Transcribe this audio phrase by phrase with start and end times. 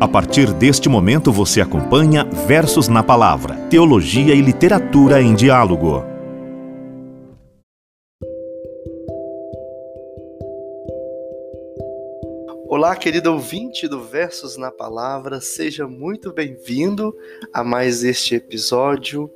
[0.00, 6.02] A partir deste momento você acompanha Versos na Palavra, Teologia e Literatura em Diálogo.
[12.66, 17.14] Olá, querido ouvinte do Versos na Palavra, seja muito bem-vindo
[17.52, 19.30] a mais este episódio.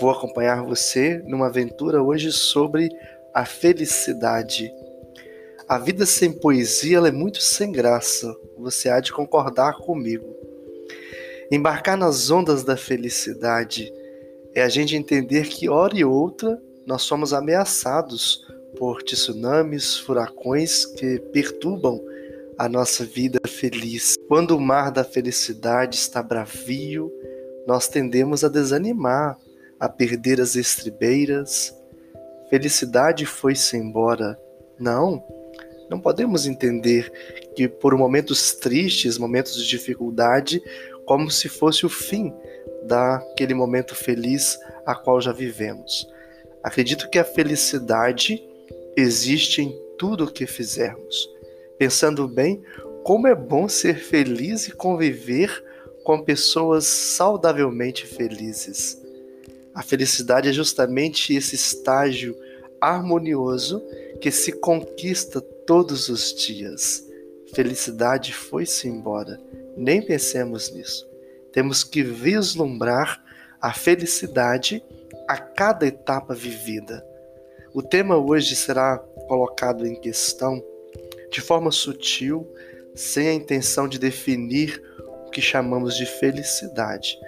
[0.00, 2.88] Vou acompanhar você numa aventura hoje sobre
[3.34, 4.72] a felicidade.
[5.68, 10.24] A vida sem poesia é muito sem graça, você há de concordar comigo.
[11.52, 13.92] Embarcar nas ondas da felicidade
[14.54, 18.46] é a gente entender que, hora e outra, nós somos ameaçados
[18.78, 22.02] por tsunamis, furacões que perturbam
[22.56, 24.16] a nossa vida feliz.
[24.26, 27.12] Quando o mar da felicidade está bravio,
[27.66, 29.36] nós tendemos a desanimar,
[29.78, 31.74] a perder as estribeiras.
[32.48, 34.40] Felicidade foi-se embora.
[34.80, 35.22] Não,
[35.90, 37.10] não podemos entender
[37.54, 40.62] que por momentos tristes, momentos de dificuldade,
[41.04, 42.32] como se fosse o fim
[42.84, 46.06] daquele momento feliz a qual já vivemos.
[46.62, 48.42] Acredito que a felicidade
[48.96, 51.28] existe em tudo o que fizermos.
[51.78, 52.62] Pensando bem,
[53.04, 55.64] como é bom ser feliz e conviver
[56.04, 59.00] com pessoas saudavelmente felizes.
[59.74, 62.36] A felicidade é justamente esse estágio
[62.80, 63.82] harmonioso
[64.20, 67.06] que se conquista todos os dias.
[67.54, 69.38] Felicidade foi-se embora.
[69.76, 71.06] Nem pensemos nisso.
[71.52, 73.22] Temos que vislumbrar
[73.60, 74.82] a felicidade
[75.28, 77.04] a cada etapa vivida.
[77.74, 78.96] O tema hoje será
[79.28, 80.64] colocado em questão
[81.30, 82.50] de forma sutil,
[82.94, 84.82] sem a intenção de definir
[85.26, 87.18] o que chamamos de felicidade.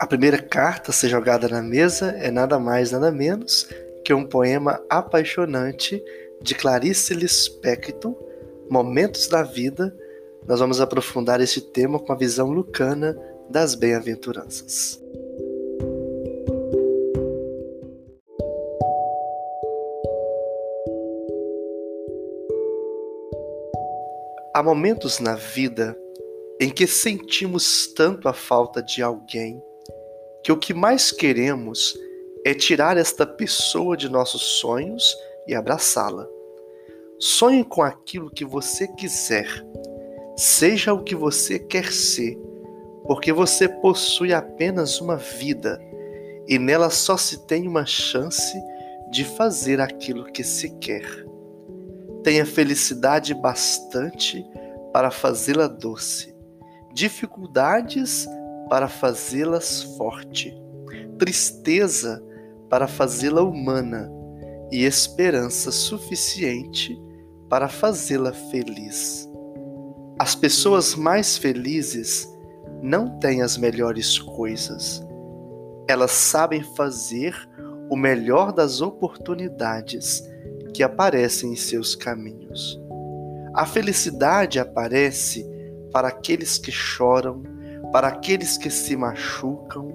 [0.00, 3.68] A primeira carta a ser jogada na mesa é nada mais, nada menos
[4.04, 6.02] que um poema apaixonante
[6.42, 8.14] de Clarice Lispector,
[8.70, 9.94] Momentos da Vida,
[10.46, 13.18] nós vamos aprofundar esse tema com a visão lucana
[13.50, 15.00] das bem-aventuranças.
[24.54, 25.96] Há momentos na vida
[26.60, 29.62] em que sentimos tanto a falta de alguém
[30.42, 31.96] que o que mais queremos
[32.44, 35.14] é tirar esta pessoa de nossos sonhos
[35.50, 36.26] e abraçá-la.
[37.18, 39.48] Sonhe com aquilo que você quiser.
[40.36, 42.38] Seja o que você quer ser,
[43.04, 45.78] porque você possui apenas uma vida
[46.48, 48.56] e nela só se tem uma chance
[49.10, 51.04] de fazer aquilo que se quer.
[52.22, 54.46] Tenha felicidade bastante
[54.92, 56.34] para fazê-la doce,
[56.94, 58.26] dificuldades
[58.68, 60.56] para fazê-las forte,
[61.18, 62.24] tristeza
[62.68, 64.19] para fazê-la humana
[64.70, 67.00] e esperança suficiente
[67.48, 69.28] para fazê-la feliz.
[70.18, 72.28] As pessoas mais felizes
[72.82, 75.04] não têm as melhores coisas.
[75.88, 77.34] Elas sabem fazer
[77.90, 80.22] o melhor das oportunidades
[80.72, 82.80] que aparecem em seus caminhos.
[83.54, 85.44] A felicidade aparece
[85.92, 87.42] para aqueles que choram,
[87.90, 89.88] para aqueles que se machucam,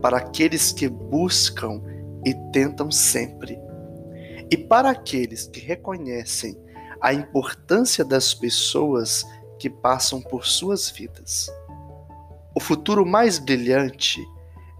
[0.00, 1.82] para aqueles que buscam
[2.24, 3.65] e tentam sempre
[4.50, 6.56] e para aqueles que reconhecem
[7.00, 9.24] a importância das pessoas
[9.58, 11.50] que passam por suas vidas.
[12.54, 14.20] O futuro mais brilhante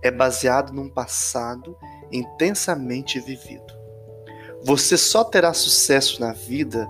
[0.02, 1.76] é baseado num passado
[2.10, 3.74] intensamente vivido.
[4.64, 6.88] Você só terá sucesso na vida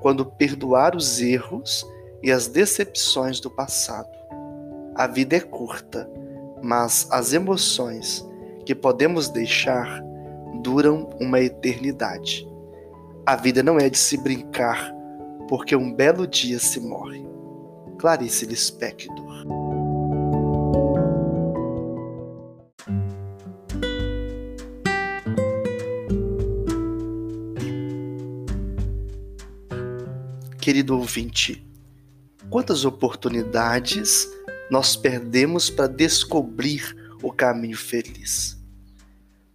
[0.00, 1.84] quando perdoar os erros
[2.22, 4.08] e as decepções do passado.
[4.94, 6.08] A vida é curta,
[6.62, 8.26] mas as emoções
[8.64, 10.02] que podemos deixar
[10.62, 12.46] duram uma eternidade.
[13.26, 14.92] A vida não é de se brincar,
[15.48, 17.26] porque um belo dia se morre.
[17.98, 19.28] Clarice Lispector
[30.68, 31.66] Querido ouvinte,
[32.50, 34.28] quantas oportunidades
[34.70, 38.57] nós perdemos para descobrir o caminho feliz?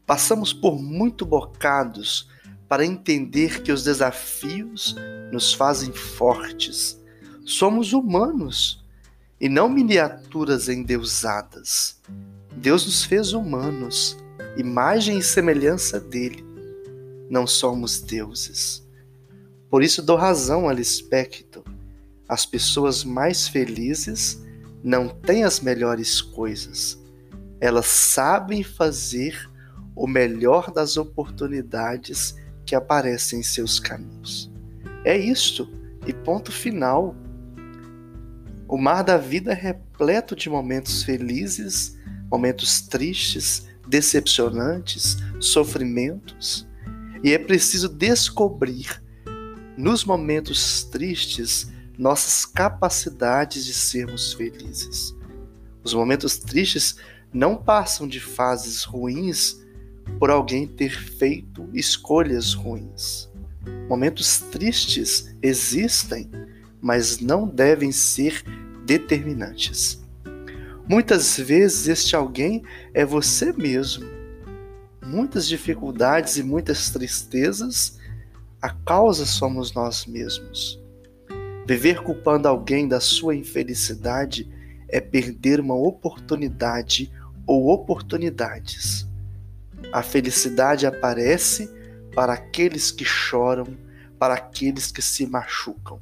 [0.06, 2.30] Passamos por muito bocados
[2.68, 4.96] para entender que os desafios
[5.32, 7.00] nos fazem fortes.
[7.46, 8.84] Somos humanos
[9.40, 12.02] e não miniaturas endeusadas.
[12.56, 14.18] Deus nos fez humanos,
[14.58, 16.44] imagem e semelhança dele.
[17.30, 18.84] Não somos deuses.
[19.70, 21.64] Por isso dou razão a Lispector.
[22.28, 24.42] As pessoas mais felizes
[24.84, 26.98] não têm as melhores coisas.
[27.60, 29.50] Elas sabem fazer
[29.96, 32.36] o melhor das oportunidades
[32.66, 34.52] que aparecem em seus caminhos.
[35.06, 35.70] É isto,
[36.08, 37.16] e ponto final.
[38.68, 41.98] O mar da vida é repleto de momentos felizes,
[42.32, 46.68] momentos tristes, decepcionantes, sofrimentos.
[47.24, 49.02] E é preciso descobrir,
[49.78, 55.16] nos momentos tristes, nossas capacidades de sermos felizes.
[55.84, 56.98] Os momentos tristes
[57.32, 59.63] não passam de fases ruins
[60.20, 63.30] por alguém ter feito escolhas ruins.
[63.90, 66.30] Momentos tristes existem,
[66.82, 68.44] mas não devem ser
[68.86, 70.04] determinantes.
[70.88, 72.64] Muitas vezes este alguém
[72.94, 74.06] é você mesmo.
[75.06, 77.98] Muitas dificuldades e muitas tristezas,
[78.62, 80.82] a causa somos nós mesmos.
[81.66, 84.50] Viver culpando alguém da sua infelicidade
[84.90, 87.12] é perder uma oportunidade
[87.48, 89.08] ou oportunidades.
[89.92, 91.70] A felicidade aparece
[92.16, 93.78] para aqueles que choram,
[94.18, 96.02] para aqueles que se machucam.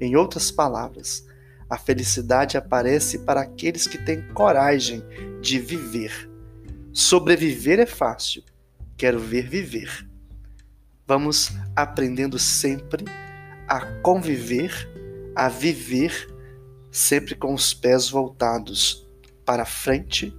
[0.00, 1.26] Em outras palavras,
[1.68, 5.02] a felicidade aparece para aqueles que têm coragem
[5.40, 6.30] de viver.
[6.92, 8.42] Sobreviver é fácil,
[8.96, 10.08] quero ver viver.
[11.06, 13.04] Vamos aprendendo sempre
[13.68, 14.72] a conviver,
[15.34, 16.28] a viver,
[16.90, 19.06] sempre com os pés voltados
[19.44, 20.36] para frente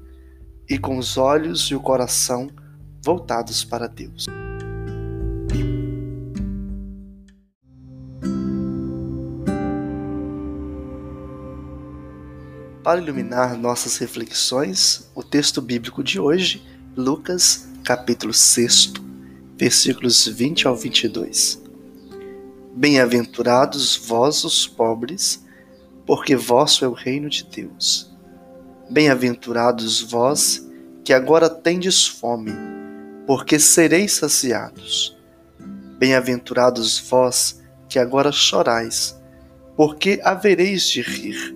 [0.70, 2.50] e com os olhos e o coração
[3.08, 4.26] voltados para Deus.
[12.84, 16.62] Para iluminar nossas reflexões, o texto bíblico de hoje,
[16.98, 18.92] Lucas, capítulo 6,
[19.56, 21.64] versículos 20 ao 22.
[22.76, 25.46] Bem-aventurados vós os pobres,
[26.06, 28.14] porque vosso é o reino de Deus.
[28.90, 30.68] Bem-aventurados vós
[31.06, 32.52] que agora tendes fome,
[33.28, 35.16] porque sereis saciados.
[36.00, 39.20] Bem-aventurados vós que agora chorais,
[39.76, 41.54] porque havereis de rir.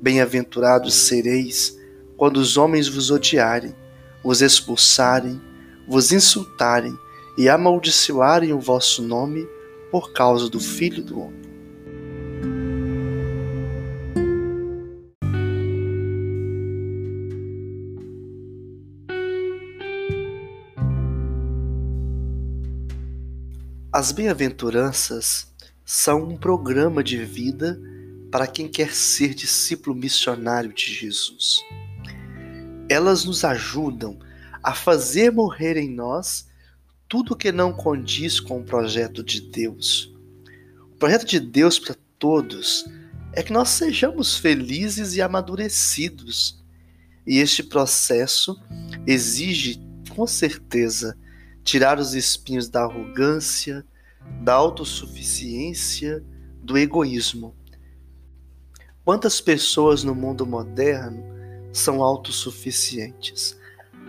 [0.00, 1.76] Bem-aventurados sereis
[2.16, 3.74] quando os homens vos odiarem,
[4.22, 5.40] vos expulsarem,
[5.88, 6.96] vos insultarem
[7.36, 9.44] e amaldiçoarem o vosso nome
[9.90, 11.45] por causa do Filho do Homem.
[23.96, 25.50] As bem-aventuranças
[25.82, 27.80] são um programa de vida
[28.30, 31.64] para quem quer ser discípulo missionário de Jesus.
[32.90, 34.18] Elas nos ajudam
[34.62, 36.46] a fazer morrer em nós
[37.08, 40.14] tudo que não condiz com o projeto de Deus.
[40.92, 42.84] O projeto de Deus para todos
[43.32, 46.62] é que nós sejamos felizes e amadurecidos.
[47.26, 48.62] E este processo
[49.06, 49.80] exige,
[50.14, 51.16] com certeza,
[51.66, 53.84] tirar os espinhos da arrogância,
[54.40, 56.24] da autossuficiência,
[56.62, 57.56] do egoísmo.
[59.04, 61.24] Quantas pessoas no mundo moderno
[61.72, 63.58] são autossuficientes?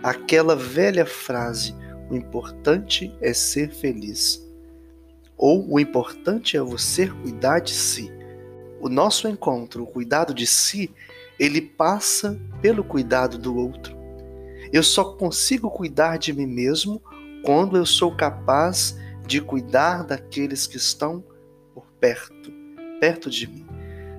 [0.04, 1.74] Aquela velha frase
[2.08, 4.40] o importante é ser feliz.
[5.36, 8.08] Ou o importante é você cuidar de si.
[8.80, 10.94] O nosso encontro, o cuidado de si,
[11.40, 13.96] ele passa pelo cuidado do outro.
[14.72, 17.02] Eu só consigo cuidar de mim mesmo
[17.48, 18.94] quando eu sou capaz
[19.26, 21.24] de cuidar daqueles que estão
[21.72, 22.52] por perto,
[23.00, 23.66] perto de mim.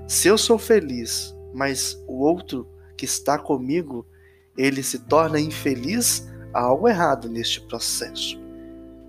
[0.08, 2.68] Se eu sou feliz, mas o outro
[2.98, 4.04] que está comigo,
[4.58, 8.36] ele se torna infeliz, há algo errado neste processo.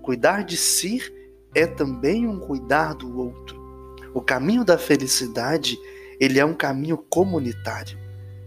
[0.03, 1.01] Cuidar de si
[1.55, 3.59] é também um cuidar do outro.
[4.13, 5.75] O caminho da felicidade,
[6.19, 7.97] ele é um caminho comunitário.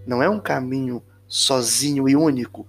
[0.07, 2.65] Não é um caminho sozinho e único.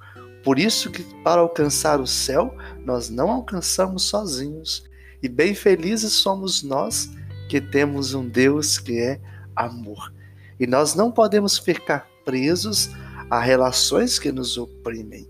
[0.46, 4.86] Por isso que para alcançar o céu, nós não alcançamos sozinhos.
[5.22, 7.10] E bem felizes somos nós
[7.50, 9.20] que temos um Deus que é
[9.56, 10.14] amor.
[10.60, 12.92] E nós não podemos ficar presos
[13.28, 15.28] a relações que nos oprimem.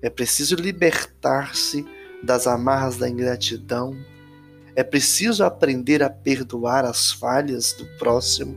[0.00, 1.84] É preciso libertar-se
[2.22, 3.96] das amarras da ingratidão.
[4.76, 8.56] É preciso aprender a perdoar as falhas do próximo,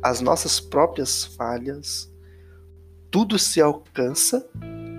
[0.00, 2.08] as nossas próprias falhas.
[3.10, 4.48] Tudo se alcança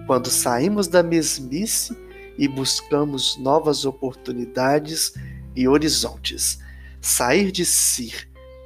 [0.08, 1.96] quando saímos da mesmice
[2.38, 5.14] e buscamos novas oportunidades
[5.56, 6.60] e horizontes.
[7.00, 8.14] Sair de si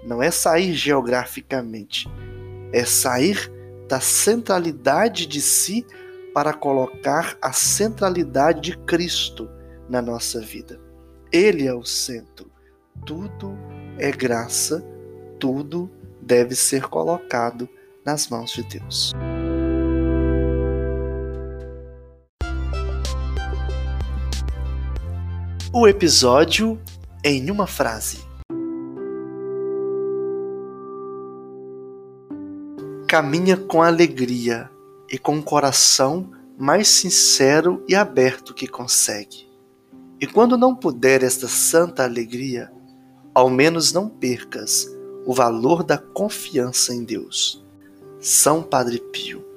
[0.06, 2.08] não é sair geograficamente,
[2.72, 3.52] é sair
[3.88, 5.86] da centralidade de si
[6.34, 9.50] para colocar a centralidade de Cristo
[9.90, 10.80] na nossa vida.
[11.32, 12.52] Ele é o centro.
[13.06, 13.58] Tudo
[13.98, 14.86] é graça,
[15.40, 15.90] tudo
[16.22, 17.70] deve ser colocado
[18.06, 19.14] nas mãos de Deus.
[25.78, 26.82] O episódio
[27.22, 28.20] em uma frase.
[33.06, 34.72] caminha com alegria
[35.12, 39.52] e com um coração mais sincero e aberto que consegue.
[40.18, 42.72] E quando não puder esta santa alegria,
[43.34, 44.90] ao menos não percas
[45.26, 47.62] o valor da confiança em Deus.
[48.18, 49.55] São Padre Pio.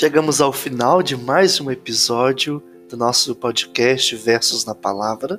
[0.00, 5.38] Chegamos ao final de mais um episódio do nosso podcast Versos na Palavra.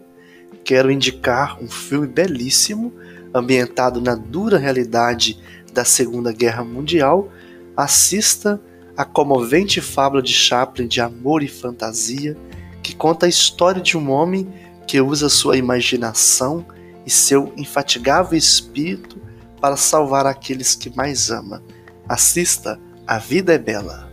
[0.63, 2.93] Quero indicar um filme belíssimo,
[3.33, 5.41] ambientado na dura realidade
[5.73, 7.27] da Segunda Guerra Mundial.
[7.75, 8.61] Assista
[8.95, 12.37] a comovente fábula de Chaplin de amor e fantasia,
[12.83, 14.47] que conta a história de um homem
[14.85, 16.63] que usa sua imaginação
[17.03, 19.19] e seu infatigável espírito
[19.59, 21.63] para salvar aqueles que mais ama.
[22.07, 24.10] Assista A Vida é Bela.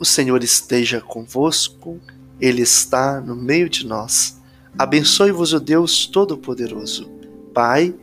[0.00, 2.00] O Senhor esteja convosco,
[2.40, 4.40] Ele está no meio de nós.
[4.78, 7.06] Abençoe-vos o Deus Todo-Poderoso,
[7.52, 7.94] Pai,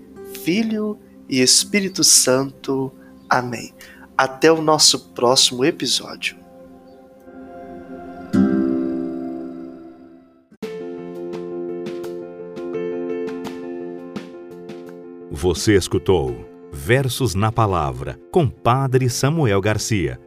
[0.43, 2.93] Filho e Espírito Santo.
[3.27, 3.73] Amém.
[4.15, 6.37] Até o nosso próximo episódio.
[15.31, 20.26] Você escutou Versos na Palavra com Padre Samuel Garcia.